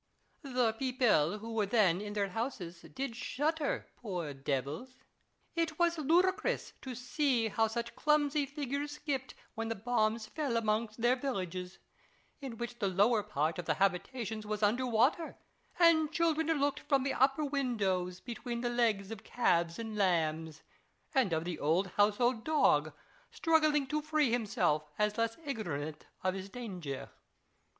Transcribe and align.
The 0.41 0.73
people 0.73 1.37
who 1.37 1.53
were 1.53 1.67
then 1.67 2.01
in 2.01 2.13
their 2.13 2.29
houses 2.29 2.81
did 2.81 3.15
shudder, 3.15 3.85
poor 3.97 4.33
devils! 4.33 4.95
It 5.55 5.77
was 5.77 5.99
ludicrous 5.99 6.73
to 6.81 6.95
see 6.95 7.49
how 7.49 7.67
such 7.67 7.95
clumsy 7.95 8.47
figures 8.47 8.93
skipped, 8.93 9.35
when 9.53 9.67
the 9.67 9.75
bombs 9.75 10.25
fell 10.25 10.57
among 10.57 10.89
their 10.97 11.15
villages, 11.15 11.77
in 12.39 12.57
which 12.57 12.79
the 12.79 12.87
lower 12.87 13.21
part 13.21 13.59
of 13.59 13.65
the 13.65 13.75
habitations 13.75 14.43
was 14.43 14.63
under 14.63 14.87
water; 14.87 15.37
and 15.77 16.11
children 16.11 16.47
looked 16.59 16.79
from 16.79 17.03
the 17.03 17.13
upper 17.13 17.45
windows, 17.45 18.19
between 18.21 18.61
the 18.61 18.71
legs 18.71 19.11
of 19.11 19.23
calves 19.23 19.77
and 19.77 19.95
lambs, 19.95 20.63
and 21.13 21.31
of 21.31 21.43
the 21.45 21.59
old 21.59 21.85
house 21.89 22.17
hold 22.17 22.43
dog, 22.43 22.91
struggling 23.29 23.85
to 23.85 24.01
free 24.01 24.31
himself, 24.31 24.89
as 24.97 25.19
less 25.19 25.37
ignorant 25.45 26.07
of 26.23 26.33
his 26.33 26.49
danger. 26.49 27.11